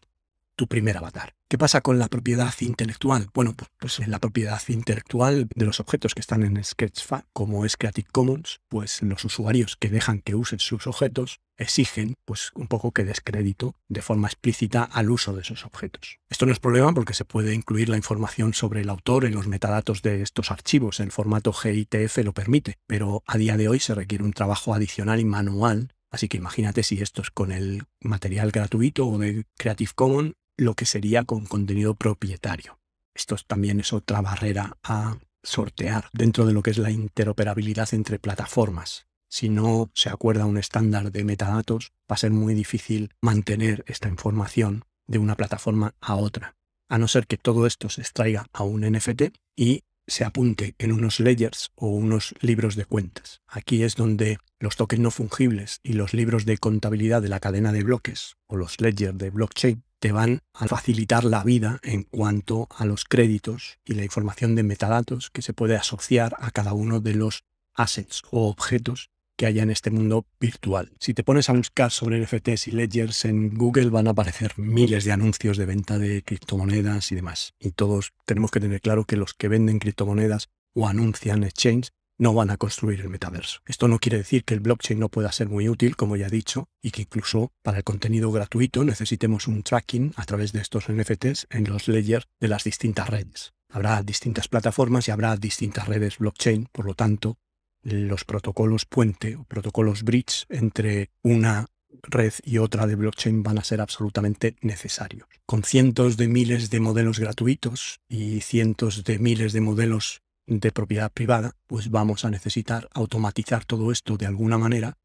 tu 0.58 0.68
primer 0.68 0.98
avatar. 0.98 1.36
¿Qué 1.48 1.58
pasa 1.58 1.80
con 1.80 1.98
la 1.98 2.10
propiedad 2.10 2.54
intelectual? 2.60 3.30
Bueno, 3.34 3.54
pues, 3.56 3.70
pues 3.80 4.06
la 4.08 4.20
propiedad 4.20 4.62
intelectual 4.68 5.48
de 5.56 5.66
los 5.66 5.80
objetos 5.80 6.14
que 6.14 6.20
están 6.20 6.44
en 6.44 6.62
Sketchfab, 6.62 7.24
como 7.32 7.64
es 7.64 7.78
Creative 7.78 8.10
Commons, 8.12 8.60
pues 8.68 9.02
los 9.02 9.24
usuarios 9.24 9.78
que 9.78 9.88
dejan 9.88 10.20
que 10.20 10.36
usen 10.36 10.60
sus 10.60 10.88
objetos 10.88 11.40
exigen 11.56 12.16
pues 12.26 12.52
un 12.54 12.68
poco 12.68 12.92
que 12.92 13.06
descrédito 13.06 13.76
de 13.88 14.02
forma 14.02 14.28
explícita 14.28 14.84
al 14.84 15.10
uso 15.10 15.34
de 15.34 15.42
esos 15.42 15.66
objetos. 15.66 16.20
Esto 16.30 16.46
no 16.46 16.52
es 16.52 16.60
problema 16.60 16.94
porque 16.94 17.14
se 17.14 17.24
puede 17.24 17.54
incluir 17.54 17.88
la 17.88 17.98
información 17.98 18.54
sobre 18.54 18.82
el 18.82 18.90
autor 18.90 19.26
en 19.26 19.34
los 19.34 19.48
metadatos 19.48 20.02
de 20.02 20.22
estos 20.22 20.52
archivos, 20.52 21.00
el 21.00 21.12
formato 21.12 21.54
GITF 21.54 22.18
lo 22.18 22.34
permite, 22.34 22.78
pero 22.88 23.24
a 23.26 23.38
día 23.38 23.58
de 23.58 23.70
hoy 23.70 23.80
se 23.80 23.96
requiere 23.96 24.24
un 24.24 24.34
trabajo 24.34 24.74
adicional 24.74 25.20
y 25.20 25.26
manual 25.26 25.94
Así 26.10 26.30
que 26.30 26.38
imagínate 26.38 26.84
si 26.84 27.02
esto 27.02 27.22
es 27.22 27.32
con 27.32 27.52
el 27.52 27.84
material 28.00 28.52
gratuito 28.52 29.08
o 29.08 29.18
de 29.18 29.46
Creative 29.58 29.92
Commons, 29.94 30.34
lo 30.58 30.74
que 30.74 30.86
sería 30.86 31.24
con 31.24 31.46
contenido 31.46 31.94
propietario. 31.94 32.80
Esto 33.14 33.36
también 33.48 33.80
es 33.80 33.94
otra 33.94 34.22
barrera 34.22 34.78
a 34.84 35.18
sortear 35.44 36.10
dentro 36.14 36.46
de 36.46 36.54
lo 36.54 36.62
que 36.62 36.72
es 36.72 36.78
la 36.78 36.92
interoperabilidad 36.92 37.94
entre 37.94 38.20
plataformas. 38.20 39.08
Si 39.30 39.50
no 39.50 39.90
se 39.94 40.10
acuerda 40.10 40.46
un 40.46 40.58
estándar 40.58 41.12
de 41.12 41.24
metadatos, 41.24 41.94
va 42.10 42.16
a 42.16 42.18
ser 42.18 42.32
muy 42.32 42.54
difícil 42.54 43.12
mantener 43.22 43.84
esta 43.88 44.08
información 44.08 44.86
de 45.06 45.20
una 45.20 45.36
plataforma 45.36 45.96
a 46.02 46.16
otra, 46.16 46.56
a 46.90 46.98
no 46.98 47.08
ser 47.08 47.28
que 47.28 47.38
todo 47.38 47.66
esto 47.66 47.90
se 47.90 48.02
extraiga 48.02 48.48
a 48.54 48.64
un 48.64 48.82
NFT 48.82 49.34
y 49.56 49.84
se 50.08 50.24
apunte 50.24 50.76
en 50.78 50.94
unos 50.94 51.20
ledgers 51.20 51.72
o 51.76 51.88
unos 51.88 52.34
libros 52.40 52.76
de 52.76 52.86
cuentas. 52.86 53.42
Aquí 53.48 53.84
es 53.84 53.96
donde 53.96 54.38
los 54.60 54.78
tokens 54.78 55.02
no 55.02 55.12
fungibles 55.12 55.82
y 55.84 55.94
los 55.94 56.14
libros 56.14 56.46
de 56.46 56.58
contabilidad 56.58 57.22
de 57.22 57.30
la 57.30 57.42
cadena 57.42 57.74
de 57.74 57.84
bloques 57.84 58.38
o 58.48 58.56
los 58.56 58.80
ledgers 58.80 59.18
de 59.18 59.30
blockchain 59.30 59.84
te 60.00 60.12
van 60.12 60.42
a 60.54 60.68
facilitar 60.68 61.24
la 61.24 61.44
vida 61.44 61.80
en 61.84 62.04
cuanto 62.04 62.68
a 62.76 62.86
los 62.86 63.06
créditos 63.06 63.80
y 63.86 63.94
la 63.94 64.04
información 64.04 64.56
de 64.56 64.64
metadatos 64.64 65.30
que 65.30 65.42
se 65.42 65.54
puede 65.54 65.76
asociar 65.76 66.36
a 66.40 66.52
cada 66.52 66.74
uno 66.74 67.00
de 67.00 67.16
los 67.16 67.44
assets 67.74 68.22
o 68.32 68.48
objetos 68.48 69.10
que 69.38 69.46
haya 69.46 69.62
en 69.62 69.70
este 69.70 69.92
mundo 69.92 70.26
virtual. 70.40 70.92
Si 71.00 71.14
te 71.14 71.24
pones 71.24 71.50
a 71.50 71.54
buscar 71.54 71.92
sobre 71.92 72.20
NFTs 72.20 72.68
y 72.68 72.72
ledgers 72.72 73.26
en 73.26 73.56
Google 73.56 73.92
van 73.92 74.08
a 74.08 74.12
aparecer 74.12 74.54
miles 74.58 75.06
de 75.06 75.12
anuncios 75.12 75.58
de 75.58 75.68
venta 75.68 76.00
de 76.00 76.24
criptomonedas 76.24 77.12
y 77.12 77.16
demás. 77.16 77.54
Y 77.60 77.72
todos 77.72 78.14
tenemos 78.26 78.50
que 78.50 78.60
tener 78.60 78.82
claro 78.82 79.06
que 79.06 79.16
los 79.16 79.36
que 79.36 79.48
venden 79.48 79.78
criptomonedas 79.78 80.50
o 80.74 80.88
anuncian 80.88 81.44
exchange 81.44 81.90
no 82.18 82.34
van 82.34 82.50
a 82.50 82.58
construir 82.58 83.02
el 83.02 83.10
metaverso. 83.10 83.60
Esto 83.66 83.88
no 83.88 84.00
quiere 84.00 84.18
decir 84.18 84.44
que 84.44 84.54
el 84.54 84.60
blockchain 84.60 85.00
no 85.00 85.10
pueda 85.10 85.32
ser 85.32 85.50
muy 85.50 85.70
útil, 85.70 85.96
como 85.96 86.16
ya 86.16 86.28
he 86.28 86.32
dicho, 86.32 86.70
y 86.82 86.92
que 86.92 87.04
incluso 87.04 87.52
para 87.62 87.78
el 87.78 87.84
contenido 87.84 88.32
gratuito 88.32 88.84
necesitemos 88.84 89.48
un 89.48 89.64
tracking 89.64 90.14
a 90.16 90.26
través 90.26 90.52
de 90.52 90.62
estos 90.62 90.90
NFTs 90.90 91.48
en 91.50 91.66
los 91.70 91.88
layers 91.88 92.28
de 92.40 92.48
las 92.48 92.64
distintas 92.64 93.10
redes. 93.10 93.54
Habrá 93.70 94.02
distintas 94.02 94.48
plataformas 94.48 95.08
y 95.08 95.12
habrá 95.12 95.36
distintas 95.36 95.88
redes 95.88 96.18
blockchain, 96.18 96.68
por 96.72 96.86
lo 96.86 96.94
tanto, 96.94 97.38
los 97.84 98.26
protocolos 98.26 98.86
puente 98.86 99.36
o 99.36 99.44
protocolos 99.44 100.04
bridge 100.04 100.46
entre 100.50 101.12
una 101.22 101.68
red 102.04 102.34
y 102.44 102.58
otra 102.58 102.88
de 102.88 102.96
blockchain 102.96 103.44
van 103.44 103.58
a 103.58 103.64
ser 103.64 103.82
absolutamente 103.82 104.56
necesarios. 104.62 105.28
Con 105.46 105.64
cientos 105.64 106.18
de 106.18 106.28
miles 106.28 106.70
de 106.70 106.80
modelos 106.80 107.20
gratuitos 107.20 108.02
y 108.08 108.42
cientos 108.42 109.04
de 109.04 109.20
miles 109.20 109.54
de 109.54 109.62
modelos 109.62 110.22
de 110.48 110.72
propiedad 110.72 111.12
privada, 111.12 111.52
pues 111.68 111.92
vamos 111.92 112.26
a 112.26 112.30
necesitar 112.32 112.90
automatizar 112.94 113.66
todo 113.66 113.92
esto 113.92 114.18
de 114.18 114.26
alguna 114.26 114.58
manera 114.58 114.98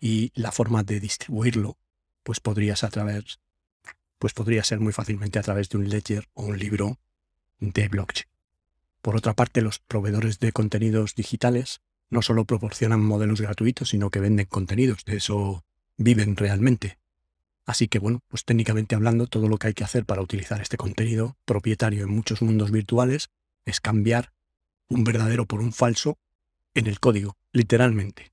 y 0.00 0.32
la 0.34 0.52
forma 0.52 0.82
de 0.82 1.00
distribuirlo 1.00 1.78
pues 2.22 2.40
podría 2.40 2.74
ser 2.74 2.88
a 2.88 2.90
través 2.90 3.38
pues 4.18 4.32
podría 4.32 4.64
ser 4.64 4.80
muy 4.80 4.92
fácilmente 4.92 5.38
a 5.38 5.42
través 5.42 5.68
de 5.68 5.78
un 5.78 5.88
ledger 5.88 6.28
o 6.34 6.44
un 6.46 6.58
libro 6.58 6.98
de 7.60 7.88
blockchain. 7.88 8.28
Por 9.02 9.16
otra 9.16 9.34
parte, 9.34 9.62
los 9.62 9.78
proveedores 9.78 10.40
de 10.40 10.52
contenidos 10.52 11.14
digitales 11.14 11.80
no 12.08 12.22
solo 12.22 12.44
proporcionan 12.44 13.00
modelos 13.00 13.40
gratuitos, 13.40 13.90
sino 13.90 14.10
que 14.10 14.20
venden 14.20 14.46
contenidos. 14.46 15.04
De 15.04 15.16
eso 15.16 15.64
viven 15.96 16.36
realmente. 16.36 16.98
Así 17.66 17.88
que 17.88 17.98
bueno, 17.98 18.20
pues 18.28 18.44
técnicamente 18.44 18.94
hablando, 18.94 19.26
todo 19.26 19.48
lo 19.48 19.58
que 19.58 19.68
hay 19.68 19.74
que 19.74 19.84
hacer 19.84 20.04
para 20.06 20.22
utilizar 20.22 20.60
este 20.60 20.76
contenido 20.76 21.36
propietario 21.44 22.04
en 22.04 22.10
muchos 22.10 22.42
mundos 22.42 22.70
virtuales 22.70 23.28
es 23.64 23.80
cambiar 23.80 24.32
un 24.88 25.04
verdadero 25.04 25.46
por 25.46 25.60
un 25.60 25.72
falso 25.72 26.18
en 26.74 26.86
el 26.86 27.00
código, 27.00 27.36
literalmente. 27.52 28.32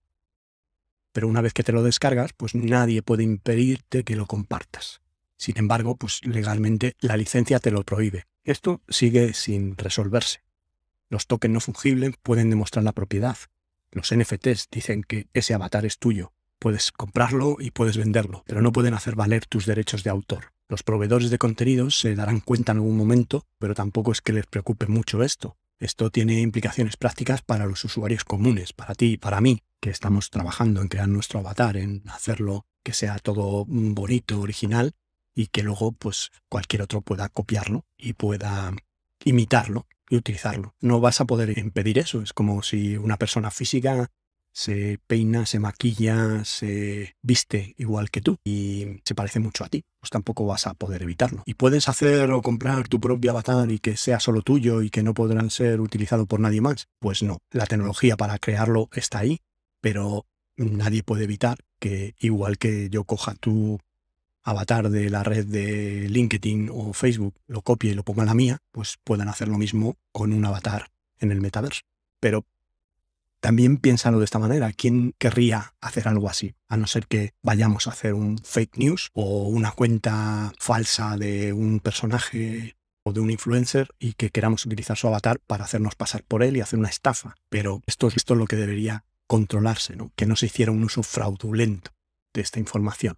Pero 1.12 1.28
una 1.28 1.42
vez 1.42 1.54
que 1.54 1.64
te 1.64 1.72
lo 1.72 1.84
descargas, 1.84 2.34
pues 2.34 2.56
nadie 2.56 3.02
puede 3.02 3.24
impedirte 3.24 4.04
que 4.04 4.16
lo 4.16 4.26
compartas. 4.26 5.02
Sin 5.38 5.58
embargo, 5.58 5.96
pues 5.96 6.26
legalmente 6.26 6.96
la 7.00 7.18
licencia 7.18 7.60
te 7.60 7.72
lo 7.72 7.84
prohíbe. 7.84 8.26
Esto 8.44 8.82
sigue 8.90 9.34
sin 9.34 9.78
resolverse. 9.78 10.42
Los 11.10 11.28
tokens 11.28 11.54
no 11.54 11.60
fungibles 11.60 12.16
pueden 12.22 12.50
demostrar 12.50 12.84
la 12.84 12.92
propiedad. 12.92 13.38
Los 13.92 14.14
NFTs 14.14 14.70
dicen 14.72 15.04
que 15.04 15.28
ese 15.34 15.54
avatar 15.54 15.86
es 15.86 16.00
tuyo. 16.00 16.34
Puedes 16.60 16.92
comprarlo 16.92 17.58
y 17.60 17.72
puedes 17.72 17.98
venderlo, 17.98 18.44
pero 18.48 18.62
no 18.62 18.72
pueden 18.72 18.94
hacer 18.94 19.16
valer 19.16 19.46
tus 19.46 19.66
derechos 19.66 20.04
de 20.04 20.10
autor. 20.10 20.54
Los 20.70 20.82
proveedores 20.82 21.30
de 21.30 21.38
contenidos 21.38 22.00
se 22.00 22.16
darán 22.16 22.40
cuenta 22.40 22.72
en 22.72 22.80
algún 22.80 22.98
momento, 22.98 23.46
pero 23.60 23.76
tampoco 23.76 24.12
es 24.12 24.22
que 24.22 24.34
les 24.34 24.48
preocupe 24.48 24.88
mucho 24.88 25.22
esto. 25.24 25.58
Esto 25.80 26.10
tiene 26.10 26.42
implicaciones 26.42 26.98
prácticas 26.98 27.42
para 27.42 27.66
los 27.66 27.84
usuarios 27.84 28.24
comunes, 28.24 28.74
para 28.74 28.96
ti 28.96 29.14
y 29.14 29.18
para 29.18 29.42
mí, 29.42 29.64
que 29.80 29.90
estamos 29.90 30.30
trabajando 30.30 30.82
en 30.82 30.88
crear 30.88 31.10
nuestro 31.10 31.40
avatar, 31.40 31.78
en 31.78 32.04
hacerlo 32.10 32.66
que 32.84 32.94
sea 32.94 33.20
todo 33.20 33.66
bonito, 33.68 34.40
original, 34.40 34.94
y 35.36 35.48
que 35.48 35.64
luego 35.64 35.92
pues 35.92 36.32
cualquier 36.50 36.84
otro 36.84 37.02
pueda 37.02 37.30
copiarlo 37.30 37.86
y 37.98 38.14
pueda 38.14 38.74
imitarlo 39.24 39.88
y 40.10 40.16
utilizarlo. 40.16 40.76
No 40.80 41.00
vas 41.00 41.22
a 41.22 41.26
poder 41.26 41.58
impedir 41.58 41.98
eso. 41.98 42.22
Es 42.22 42.34
como 42.34 42.62
si 42.62 42.98
una 42.98 43.18
persona 43.18 43.52
física 43.52 44.12
se 44.54 45.00
peina, 45.08 45.46
se 45.46 45.60
maquilla, 45.60 46.46
se 46.46 47.16
viste 47.22 47.74
igual 47.78 48.12
que 48.12 48.22
tú 48.22 48.38
y 48.46 49.02
se 49.04 49.16
parece 49.16 49.40
mucho 49.40 49.66
a 49.66 49.70
ti, 49.70 49.84
pues 50.00 50.12
tampoco 50.12 50.46
vas 50.46 50.68
a 50.68 50.76
poder 50.76 51.02
evitarlo. 51.02 51.44
Y 51.46 51.56
puedes 51.56 51.90
hacer 51.90 52.32
o 52.32 52.42
comprar 52.42 52.88
tu 52.88 53.00
propio 53.00 53.32
avatar 53.32 53.70
y 53.72 53.80
que 53.80 53.98
sea 53.98 54.20
solo 54.20 54.42
tuyo 54.42 54.84
y 54.84 54.92
que 54.92 55.04
no 55.04 55.14
podrán 55.14 55.50
ser 55.50 55.82
utilizado 55.82 56.28
por 56.28 56.40
nadie 56.40 56.62
más. 56.62 56.88
Pues 57.00 57.24
no, 57.24 57.40
la 57.52 57.66
tecnología 57.66 58.16
para 58.16 58.38
crearlo 58.38 58.90
está 58.94 59.20
ahí, 59.20 59.40
pero 59.82 60.28
nadie 60.56 61.04
puede 61.04 61.24
evitar 61.24 61.58
que 61.80 62.16
igual 62.20 62.58
que 62.58 62.90
yo 62.90 63.04
coja 63.06 63.34
tu 63.34 63.80
avatar 64.44 64.90
de 64.90 65.10
la 65.10 65.24
red 65.24 65.46
de 65.46 66.08
LinkedIn 66.10 66.70
o 66.72 66.94
Facebook, 66.94 67.34
lo 67.48 67.62
copie 67.62 67.92
y 67.92 67.96
lo 67.96 68.04
ponga 68.04 68.24
en 68.24 68.28
la 68.28 68.34
mía, 68.34 68.58
pues 68.72 68.98
puedan 69.04 69.30
hacer 69.30 69.48
lo 69.48 69.58
mismo 69.58 69.98
con 70.12 70.32
un 70.32 70.46
avatar 70.46 70.92
en 71.20 71.32
el 71.32 71.42
metaverso. 71.42 71.82
Pero 72.20 72.46
también 73.44 73.76
piénsalo 73.76 74.20
de 74.20 74.26
esta 74.26 74.40
manera. 74.40 74.72
¿Quién 74.72 75.16
querría 75.18 75.76
hacer 75.82 76.08
algo 76.08 76.30
así? 76.30 76.56
A 76.70 76.78
no 76.78 76.88
ser 76.88 77.08
que 77.08 77.34
vayamos 77.42 77.88
a 77.88 77.90
hacer 77.90 78.14
un 78.14 78.38
fake 78.38 78.78
news 78.78 79.10
o 79.12 79.50
una 79.50 79.74
cuenta 79.74 80.54
falsa 80.58 81.18
de 81.18 81.52
un 81.52 81.82
personaje 81.82 82.78
o 83.04 83.12
de 83.12 83.20
un 83.20 83.30
influencer 83.30 83.90
y 84.00 84.14
que 84.14 84.30
queramos 84.30 84.66
utilizar 84.66 84.96
su 84.96 85.10
avatar 85.10 85.42
para 85.46 85.66
hacernos 85.66 85.96
pasar 85.96 86.24
por 86.24 86.42
él 86.42 86.56
y 86.56 86.62
hacer 86.62 86.80
una 86.80 86.88
estafa. 86.88 87.36
Pero 87.50 87.82
esto, 87.86 88.08
esto 88.16 88.34
es 88.34 88.40
lo 88.40 88.46
que 88.46 88.56
debería 88.56 89.04
controlarse, 89.28 89.98
¿no? 89.98 90.14
que 90.16 90.26
no 90.26 90.38
se 90.38 90.46
hiciera 90.46 90.72
un 90.72 90.86
uso 90.86 91.04
fraudulento 91.04 91.92
de 92.34 92.40
esta 92.40 92.62
información. 92.62 93.18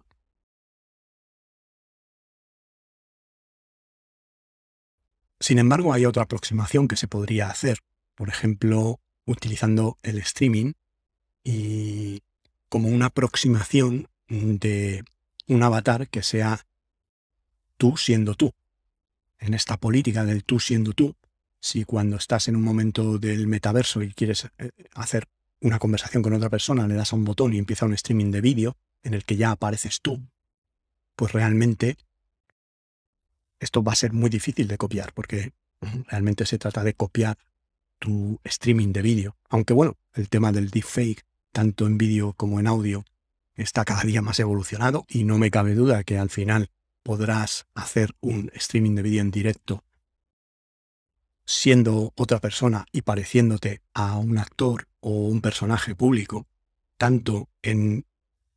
Sin 5.38 5.60
embargo, 5.60 5.92
hay 5.92 6.04
otra 6.04 6.24
aproximación 6.24 6.88
que 6.88 6.96
se 6.96 7.06
podría 7.06 7.48
hacer. 7.48 7.78
Por 8.16 8.28
ejemplo, 8.28 8.98
utilizando 9.26 9.98
el 10.02 10.18
streaming 10.18 10.72
y 11.44 12.22
como 12.68 12.88
una 12.88 13.06
aproximación 13.06 14.08
de 14.28 15.04
un 15.46 15.62
avatar 15.62 16.08
que 16.08 16.22
sea 16.22 16.66
tú 17.76 17.96
siendo 17.96 18.34
tú. 18.34 18.52
En 19.38 19.54
esta 19.54 19.76
política 19.76 20.24
del 20.24 20.44
tú 20.44 20.58
siendo 20.58 20.92
tú, 20.92 21.14
si 21.60 21.84
cuando 21.84 22.16
estás 22.16 22.48
en 22.48 22.56
un 22.56 22.62
momento 22.62 23.18
del 23.18 23.46
metaverso 23.46 24.02
y 24.02 24.12
quieres 24.12 24.48
eh, 24.58 24.70
hacer 24.94 25.28
una 25.60 25.78
conversación 25.78 26.22
con 26.22 26.32
otra 26.32 26.50
persona, 26.50 26.88
le 26.88 26.94
das 26.94 27.12
a 27.12 27.16
un 27.16 27.24
botón 27.24 27.52
y 27.52 27.58
empieza 27.58 27.86
un 27.86 27.94
streaming 27.94 28.30
de 28.30 28.40
vídeo 28.40 28.76
en 29.02 29.14
el 29.14 29.24
que 29.24 29.36
ya 29.36 29.50
apareces 29.50 30.00
tú, 30.00 30.20
pues 31.14 31.32
realmente 31.32 31.96
esto 33.60 33.82
va 33.82 33.92
a 33.92 33.96
ser 33.96 34.12
muy 34.12 34.30
difícil 34.30 34.68
de 34.68 34.78
copiar 34.78 35.12
porque 35.12 35.52
realmente 36.08 36.46
se 36.46 36.58
trata 36.58 36.82
de 36.82 36.94
copiar 36.94 37.38
tu 37.98 38.40
streaming 38.44 38.92
de 38.92 39.02
vídeo. 39.02 39.36
Aunque 39.48 39.74
bueno, 39.74 39.96
el 40.14 40.28
tema 40.28 40.52
del 40.52 40.70
deepfake, 40.70 41.24
tanto 41.52 41.86
en 41.86 41.98
vídeo 41.98 42.32
como 42.34 42.60
en 42.60 42.66
audio, 42.66 43.04
está 43.54 43.84
cada 43.84 44.02
día 44.02 44.22
más 44.22 44.38
evolucionado 44.40 45.04
y 45.08 45.24
no 45.24 45.38
me 45.38 45.50
cabe 45.50 45.74
duda 45.74 46.04
que 46.04 46.18
al 46.18 46.30
final 46.30 46.70
podrás 47.02 47.66
hacer 47.74 48.14
un 48.20 48.50
streaming 48.54 48.94
de 48.94 49.02
vídeo 49.02 49.20
en 49.20 49.30
directo 49.30 49.82
siendo 51.46 52.12
otra 52.16 52.40
persona 52.40 52.86
y 52.92 53.02
pareciéndote 53.02 53.80
a 53.94 54.18
un 54.18 54.36
actor 54.36 54.88
o 55.00 55.10
un 55.10 55.40
personaje 55.40 55.94
público, 55.94 56.46
tanto 56.98 57.48
en 57.62 58.04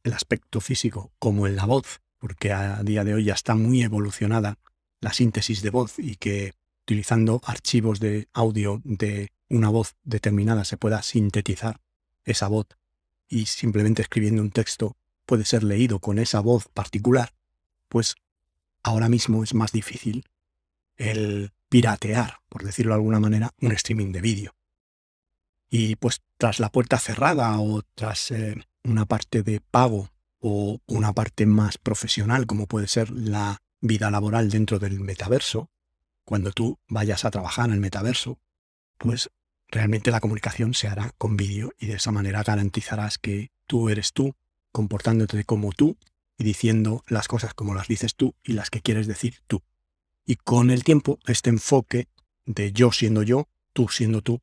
el 0.04 0.14
aspecto 0.14 0.60
físico 0.60 1.14
como 1.20 1.46
en 1.48 1.56
la 1.56 1.66
voz, 1.66 2.02
porque 2.18 2.52
a 2.52 2.82
día 2.84 3.04
de 3.04 3.14
hoy 3.14 3.26
ya 3.26 3.34
está 3.34 3.56
muy 3.56 3.84
evolucionada 3.84 4.58
la 5.02 5.14
síntesis 5.14 5.62
de 5.62 5.70
voz 5.70 6.00
y 6.00 6.16
que 6.16 6.54
utilizando 6.90 7.40
archivos 7.46 8.00
de 8.00 8.28
audio 8.34 8.82
de 8.84 9.32
una 9.48 9.70
voz 9.70 9.96
determinada 10.02 10.66
se 10.66 10.76
pueda 10.76 11.04
sintetizar 11.04 11.82
esa 12.26 12.48
voz 12.48 12.66
y 13.28 13.46
simplemente 13.46 14.02
escribiendo 14.02 14.42
un 14.42 14.50
texto 14.50 14.98
puede 15.28 15.46
ser 15.46 15.64
leído 15.64 16.00
con 16.00 16.18
esa 16.18 16.40
voz 16.40 16.68
particular, 16.70 17.36
pues 17.90 18.16
ahora 18.82 19.08
mismo 19.08 19.44
es 19.44 19.54
más 19.54 19.72
difícil 19.72 20.26
el 20.98 21.52
piratear, 21.70 22.40
por 22.50 22.64
decirlo 22.64 22.94
de 22.94 23.02
alguna 23.02 23.20
manera, 23.20 23.54
un 23.62 23.72
streaming 23.72 24.12
de 24.12 24.22
vídeo. 24.22 24.56
Y 25.70 25.96
pues 25.96 26.24
tras 26.40 26.60
la 26.60 26.72
puerta 26.72 26.98
cerrada 26.98 27.60
o 27.60 27.84
tras 27.94 28.32
eh, 28.32 28.56
una 28.84 29.06
parte 29.06 29.44
de 29.44 29.62
pago 29.62 30.10
o 30.40 30.80
una 30.88 31.14
parte 31.14 31.46
más 31.46 31.78
profesional 31.78 32.48
como 32.48 32.66
puede 32.66 32.88
ser 32.88 33.12
la 33.12 33.62
vida 33.80 34.10
laboral 34.10 34.50
dentro 34.50 34.80
del 34.80 35.00
metaverso, 35.00 35.70
cuando 36.30 36.52
tú 36.52 36.78
vayas 36.88 37.26
a 37.26 37.32
trabajar 37.32 37.66
en 37.66 37.74
el 37.74 37.80
metaverso, 37.80 38.38
pues 39.00 39.32
realmente 39.68 40.12
la 40.12 40.20
comunicación 40.20 40.76
se 40.76 40.88
hará 40.88 41.12
con 41.18 41.36
vídeo 41.36 41.74
y 41.80 41.88
de 41.88 41.96
esa 41.96 42.12
manera 42.12 42.44
garantizarás 42.44 43.18
que 43.18 43.50
tú 43.66 43.90
eres 43.90 44.14
tú, 44.14 44.36
comportándote 44.72 45.44
como 45.44 45.72
tú 45.72 45.98
y 46.38 46.44
diciendo 46.44 47.04
las 47.08 47.28
cosas 47.28 47.56
como 47.56 47.74
las 47.74 47.88
dices 47.88 48.14
tú 48.14 48.36
y 48.44 48.54
las 48.54 48.70
que 48.70 48.82
quieres 48.82 49.08
decir 49.08 49.40
tú. 49.48 49.64
Y 50.24 50.36
con 50.36 50.70
el 50.70 50.84
tiempo, 50.84 51.18
este 51.26 51.50
enfoque 51.50 52.10
de 52.46 52.74
yo 52.74 52.92
siendo 52.92 53.24
yo, 53.24 53.50
tú 53.74 53.88
siendo 53.88 54.22
tú, 54.22 54.40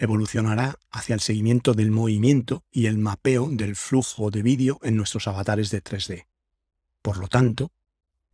evolucionará 0.00 0.80
hacia 0.90 1.14
el 1.14 1.20
seguimiento 1.20 1.72
del 1.72 1.92
movimiento 1.92 2.64
y 2.72 2.86
el 2.86 2.98
mapeo 2.98 3.48
del 3.48 3.76
flujo 3.76 4.32
de 4.32 4.42
vídeo 4.42 4.80
en 4.82 4.96
nuestros 4.96 5.28
avatares 5.28 5.70
de 5.70 5.84
3D. 5.84 6.26
Por 7.00 7.18
lo 7.18 7.28
tanto, 7.28 7.70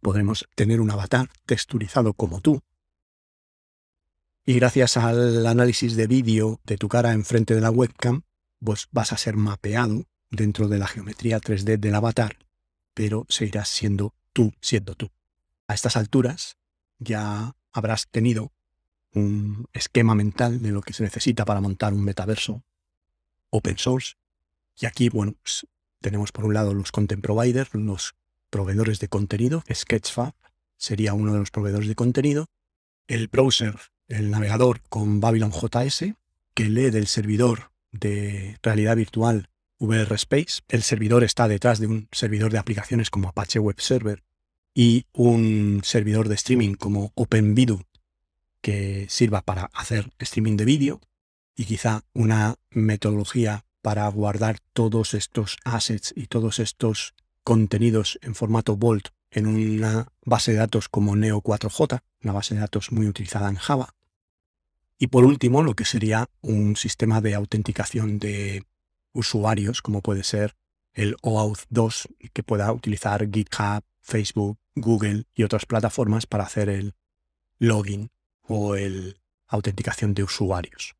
podremos 0.00 0.48
tener 0.54 0.80
un 0.80 0.90
avatar 0.90 1.28
texturizado 1.44 2.14
como 2.14 2.40
tú, 2.40 2.62
y 4.46 4.54
gracias 4.54 4.96
al 4.96 5.46
análisis 5.46 5.96
de 5.96 6.06
vídeo 6.06 6.60
de 6.64 6.76
tu 6.76 6.88
cara 6.88 7.12
enfrente 7.12 7.54
de 7.54 7.60
la 7.60 7.70
webcam, 7.70 8.22
pues 8.62 8.88
vas 8.92 9.12
a 9.12 9.16
ser 9.16 9.36
mapeado 9.36 10.04
dentro 10.30 10.68
de 10.68 10.78
la 10.78 10.86
geometría 10.86 11.40
3D 11.40 11.78
del 11.78 11.94
avatar, 11.94 12.36
pero 12.92 13.24
seguirás 13.28 13.68
siendo 13.68 14.14
tú, 14.32 14.52
siendo 14.60 14.94
tú. 14.94 15.10
A 15.66 15.74
estas 15.74 15.96
alturas 15.96 16.58
ya 16.98 17.54
habrás 17.72 18.08
tenido 18.08 18.52
un 19.14 19.66
esquema 19.72 20.14
mental 20.14 20.60
de 20.60 20.72
lo 20.72 20.82
que 20.82 20.92
se 20.92 21.04
necesita 21.04 21.44
para 21.44 21.60
montar 21.60 21.94
un 21.94 22.04
metaverso 22.04 22.62
open 23.50 23.78
source. 23.78 24.14
Y 24.76 24.86
aquí, 24.86 25.08
bueno, 25.08 25.34
pues, 25.40 25.66
tenemos 26.00 26.32
por 26.32 26.44
un 26.44 26.54
lado 26.54 26.74
los 26.74 26.92
content 26.92 27.22
providers, 27.22 27.72
los 27.72 28.14
proveedores 28.50 28.98
de 28.98 29.08
contenido. 29.08 29.62
Sketchfab 29.72 30.34
sería 30.76 31.14
uno 31.14 31.32
de 31.32 31.38
los 31.38 31.50
proveedores 31.50 31.88
de 31.88 31.94
contenido. 31.94 32.46
El 33.06 33.28
browser 33.28 33.76
el 34.08 34.30
navegador 34.30 34.80
con 34.88 35.20
Babylon 35.20 35.52
JS, 35.52 36.14
que 36.54 36.68
lee 36.68 36.90
del 36.90 37.06
servidor 37.06 37.70
de 37.92 38.58
realidad 38.62 38.96
virtual 38.96 39.48
VR 39.78 40.14
Space. 40.14 40.62
El 40.68 40.82
servidor 40.82 41.24
está 41.24 41.48
detrás 41.48 41.78
de 41.78 41.86
un 41.86 42.08
servidor 42.12 42.52
de 42.52 42.58
aplicaciones 42.58 43.10
como 43.10 43.28
Apache 43.28 43.58
Web 43.58 43.80
Server 43.80 44.22
y 44.74 45.06
un 45.12 45.82
servidor 45.84 46.28
de 46.28 46.34
streaming 46.34 46.74
como 46.74 47.12
OpenVideo 47.14 47.86
que 48.60 49.06
sirva 49.08 49.42
para 49.42 49.70
hacer 49.74 50.10
streaming 50.18 50.56
de 50.56 50.64
vídeo 50.64 51.00
y 51.54 51.66
quizá 51.66 52.02
una 52.12 52.56
metodología 52.70 53.64
para 53.82 54.08
guardar 54.08 54.58
todos 54.72 55.14
estos 55.14 55.58
assets 55.64 56.12
y 56.16 56.26
todos 56.26 56.58
estos 56.58 57.14
contenidos 57.44 58.18
en 58.22 58.34
formato 58.34 58.76
Vault 58.76 59.08
en 59.34 59.46
una 59.46 60.08
base 60.24 60.52
de 60.52 60.58
datos 60.58 60.88
como 60.88 61.16
Neo4j, 61.16 62.02
una 62.22 62.32
base 62.32 62.54
de 62.54 62.60
datos 62.60 62.92
muy 62.92 63.08
utilizada 63.08 63.48
en 63.48 63.56
Java. 63.56 63.94
Y 64.96 65.08
por 65.08 65.24
último, 65.24 65.62
lo 65.62 65.74
que 65.74 65.84
sería 65.84 66.30
un 66.40 66.76
sistema 66.76 67.20
de 67.20 67.34
autenticación 67.34 68.18
de 68.20 68.64
usuarios, 69.12 69.82
como 69.82 70.02
puede 70.02 70.22
ser 70.22 70.54
el 70.92 71.16
OAuth 71.22 71.64
2, 71.68 72.08
que 72.32 72.42
pueda 72.44 72.72
utilizar 72.72 73.28
GitHub, 73.28 73.82
Facebook, 74.00 74.58
Google 74.76 75.24
y 75.34 75.42
otras 75.42 75.66
plataformas 75.66 76.26
para 76.26 76.44
hacer 76.44 76.68
el 76.68 76.94
login 77.58 78.10
o 78.42 78.76
el 78.76 79.20
autenticación 79.48 80.14
de 80.14 80.22
usuarios. 80.22 80.94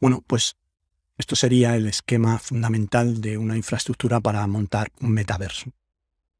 Bueno, 0.00 0.24
pues 0.26 0.56
esto 1.18 1.36
sería 1.36 1.76
el 1.76 1.86
esquema 1.86 2.40
fundamental 2.40 3.20
de 3.20 3.38
una 3.38 3.56
infraestructura 3.56 4.20
para 4.20 4.44
montar 4.48 4.90
un 5.00 5.12
metaverso, 5.12 5.70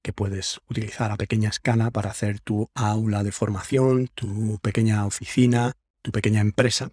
que 0.02 0.12
puedes 0.12 0.60
utilizar 0.68 1.10
a 1.10 1.16
pequeña 1.16 1.48
escala 1.48 1.90
para 1.90 2.10
hacer 2.10 2.40
tu 2.40 2.70
aula 2.74 3.22
de 3.22 3.32
formación, 3.32 4.08
tu 4.14 4.58
pequeña 4.60 5.06
oficina, 5.06 5.72
tu 6.02 6.10
pequeña 6.10 6.40
empresa. 6.40 6.90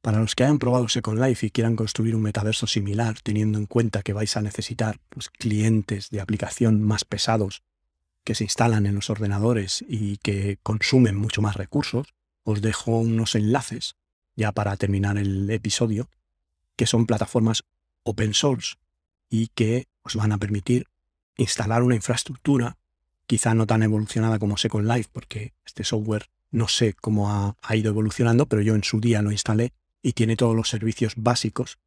Para 0.00 0.20
los 0.20 0.34
que 0.34 0.44
hayan 0.44 0.58
probado 0.58 0.88
Second 0.88 1.20
Life 1.20 1.46
y 1.46 1.50
quieran 1.50 1.76
construir 1.76 2.14
un 2.14 2.22
metaverso 2.22 2.66
similar, 2.66 3.16
teniendo 3.22 3.58
en 3.58 3.66
cuenta 3.66 4.02
que 4.02 4.12
vais 4.12 4.36
a 4.36 4.42
necesitar 4.42 4.98
pues, 5.08 5.30
clientes 5.30 6.10
de 6.10 6.20
aplicación 6.20 6.82
más 6.82 7.04
pesados 7.04 7.62
que 8.24 8.34
se 8.34 8.44
instalan 8.44 8.86
en 8.86 8.94
los 8.94 9.10
ordenadores 9.10 9.84
y 9.86 10.16
que 10.18 10.58
consumen 10.62 11.16
mucho 11.16 11.42
más 11.42 11.56
recursos, 11.56 12.14
os 12.42 12.62
dejo 12.62 12.98
unos 12.98 13.34
enlaces 13.34 13.96
ya 14.34 14.52
para 14.52 14.76
terminar 14.76 15.18
el 15.18 15.50
episodio 15.50 16.08
que 16.76 16.86
son 16.86 17.06
plataformas 17.06 17.64
open 18.02 18.34
source 18.34 18.76
y 19.28 19.48
que 19.48 19.88
os 20.02 20.14
van 20.14 20.32
a 20.32 20.38
permitir 20.38 20.86
instalar 21.36 21.82
una 21.82 21.94
infraestructura, 21.94 22.76
quizá 23.26 23.54
no 23.54 23.66
tan 23.66 23.82
evolucionada 23.82 24.38
como 24.38 24.56
Second 24.56 24.88
Life, 24.90 25.10
porque 25.12 25.52
este 25.64 25.84
software 25.84 26.26
no 26.50 26.68
sé 26.68 26.94
cómo 26.94 27.30
ha, 27.30 27.76
ido 27.76 27.90
evolucionando, 27.90 28.46
pero 28.46 28.62
yo 28.62 28.74
en 28.74 28.84
su 28.84 29.00
día 29.00 29.22
lo 29.22 29.32
instalé 29.32 29.72
y 30.02 30.12
tiene 30.12 30.36
todos 30.36 30.54
los 30.54 30.68
servicios 30.68 31.14
básicos 31.16 31.78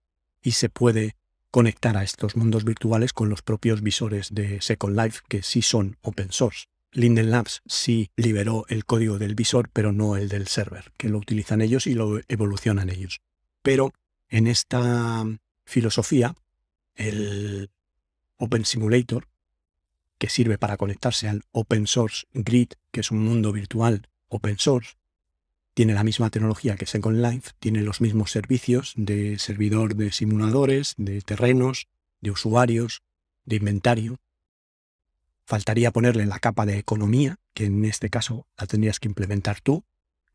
y 0.42 0.52
se 0.52 0.70
puede 0.70 1.16
conectar 1.52 1.98
a 1.98 2.04
estos 2.04 2.36
mundos 2.36 2.64
virtuales 2.64 3.14
con 3.14 3.30
los 3.30 3.42
propios 3.42 3.82
visores 3.82 4.34
de 4.34 4.62
Second 4.62 4.96
Life, 4.96 5.22
que 5.28 5.42
sí 5.42 5.62
son 5.62 5.98
open 6.02 6.32
source. 6.32 6.68
Linden 6.92 7.32
Labs 7.32 7.62
sí 7.66 8.10
liberó 8.16 8.66
el 8.68 8.86
código 8.86 9.20
del 9.20 9.36
visor, 9.36 9.70
pero 9.72 9.92
no 9.92 10.18
el 10.18 10.28
del 10.28 10.48
server, 10.48 10.92
que 10.98 11.10
lo 11.10 11.18
utilizan 11.18 11.62
ellos 11.62 11.88
y 11.88 11.94
lo 11.94 12.20
evolucionan 12.28 12.90
ellos. 12.90 13.22
Pero 13.62 13.94
en 14.28 14.48
esta 14.48 15.26
filosofía, 15.66 16.36
el 16.96 17.70
Open 18.38 18.66
Simulator, 18.66 19.28
que 20.20 20.30
sirve 20.30 20.60
para 20.60 20.78
conectarse 20.78 21.28
al 21.28 21.42
Open 21.52 21.88
Source 21.88 22.28
Grid, 22.34 22.74
que 22.92 23.00
es 23.00 23.10
un 23.10 23.24
mundo 23.24 23.52
virtual 23.52 24.08
open 24.28 24.60
source, 24.60 24.98
tiene 25.74 25.96
la 25.96 26.04
misma 26.04 26.30
tecnología 26.30 26.76
que 26.76 26.86
Second 26.86 27.26
Life, 27.26 27.52
tiene 27.58 27.82
los 27.82 28.02
mismos 28.02 28.30
servicios 28.30 28.94
de 28.96 29.40
servidor 29.40 29.96
de 29.96 30.12
simuladores, 30.12 30.94
de 30.98 31.22
terrenos, 31.22 31.88
de 32.22 32.30
usuarios, 32.30 33.02
de 33.46 33.56
inventario. 33.56 34.20
Faltaría 35.46 35.92
ponerle 35.92 36.28
la 36.28 36.38
capa 36.38 36.68
de 36.68 36.78
economía, 36.78 37.38
que 37.56 37.66
en 37.66 37.84
este 37.86 38.12
caso 38.12 38.46
la 38.56 38.68
tendrías 38.68 39.00
que 39.00 39.08
implementar 39.08 39.62
tú, 39.62 39.84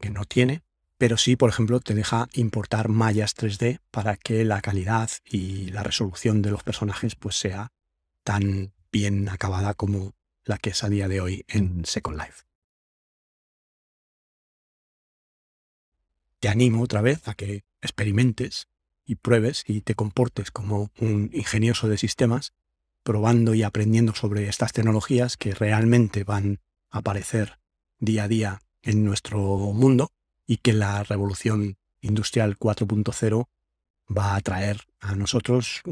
que 0.01 0.11
no 0.11 0.25
tiene 0.25 0.65
pero 0.99 1.17
sí, 1.17 1.37
por 1.37 1.51
ejemplo, 1.51 1.81
te 1.81 1.95
deja 1.95 2.29
importar 2.35 2.89
mallas 2.89 3.37
3D 3.37 3.81
para 3.91 4.17
que 4.17 4.45
la 4.45 4.61
calidad 4.61 5.11
y 5.25 5.71
la 5.71 5.83
resolución 5.83 6.41
de 6.41 6.51
los 6.51 6.63
personajes 6.63 7.17
pues 7.17 7.37
sea 7.37 7.73
tan 8.23 8.73
bien 8.95 9.29
acabada 9.29 9.75
como 9.75 10.15
la 10.45 10.57
que 10.57 10.71
es 10.71 10.85
a 10.85 10.89
día 10.89 11.09
de 11.09 11.21
hoy 11.21 11.45
en 11.49 11.85
Second 11.85 12.17
Life. 12.17 12.45
Te 16.39 16.49
animo 16.49 16.81
otra 16.81 17.03
vez 17.03 17.27
a 17.27 17.35
que 17.35 17.65
experimentes 17.83 18.69
y 19.05 19.17
pruebes 19.17 19.65
y 19.67 19.81
te 19.81 19.97
comportes 19.97 20.53
como 20.53 20.93
un 21.01 21.31
ingenioso 21.33 21.89
de 21.89 21.99
sistemas, 21.99 22.53
probando 23.03 23.53
y 23.55 23.65
aprendiendo 23.65 24.15
sobre 24.15 24.49
estas 24.49 24.73
tecnologías 24.73 25.37
que 25.37 25.55
realmente 25.55 26.23
van 26.23 26.61
a 26.91 26.99
aparecer 26.99 27.59
día 27.99 28.25
a 28.25 28.29
día 28.29 28.63
en 28.81 29.05
nuestro 29.05 29.41
mundo 29.73 30.13
y 30.47 30.59
que 30.59 30.73
la 30.73 31.03
revolución 31.03 31.79
industrial 32.01 32.57
4.0 32.57 33.49
va 34.17 34.37
a 34.37 34.41
traer 34.41 34.83
a 35.01 35.17
nosotros 35.17 35.83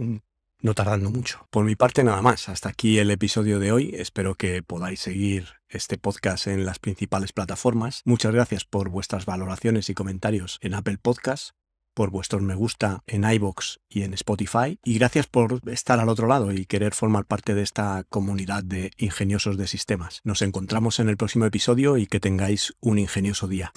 no 0.63 0.75
tardando 0.75 1.11
mucho. 1.11 1.47
Por 1.51 1.65
mi 1.65 1.77
parte 1.77 2.05
nada 2.05 2.23
más, 2.23 2.49
hasta 2.49 2.71
aquí 2.71 2.99
el 2.99 3.11
episodio 3.11 3.59
de 3.59 3.73
hoy. 3.73 3.95
Espero 3.95 4.35
que 4.35 4.63
podáis 4.63 5.01
seguir 5.01 5.49
este 5.69 5.99
podcast 5.99 6.47
en 6.47 6.65
las 6.65 6.79
principales 6.79 7.33
plataformas. 7.33 8.03
Muchas 8.05 8.33
gracias 8.33 8.65
por 8.65 8.89
vuestras 8.89 9.27
valoraciones 9.27 9.91
y 9.91 9.95
comentarios 9.95 10.59
en 10.63 10.75
Apple 10.75 10.99
Podcasts 11.01 11.55
por 11.95 12.11
vuestros 12.11 12.43
me 12.43 12.55
gusta 12.55 13.03
en 13.07 13.25
iBox 13.25 13.81
y 13.89 14.03
en 14.03 14.15
Spotify. 14.15 14.79
Y 14.85 14.99
gracias 14.99 15.27
por 15.27 15.61
estar 15.69 16.01
al 16.01 16.09
otro 16.09 16.27
lado 16.27 16.53
y 16.53 16.67
querer 16.67 16.95
formar 16.95 17.27
parte 17.27 17.55
de 17.55 17.63
esta 17.63 18.05
comunidad 18.09 18.65
de 18.65 18.93
ingeniosos 18.97 19.57
de 19.57 19.67
sistemas. 19.67 20.21
Nos 20.25 20.43
encontramos 20.43 21.01
en 21.01 21.09
el 21.09 21.17
próximo 21.17 21.45
episodio 21.45 21.97
y 21.97 22.07
que 22.07 22.21
tengáis 22.21 22.75
un 22.81 22.99
ingenioso 22.99 23.47
día. 23.47 23.73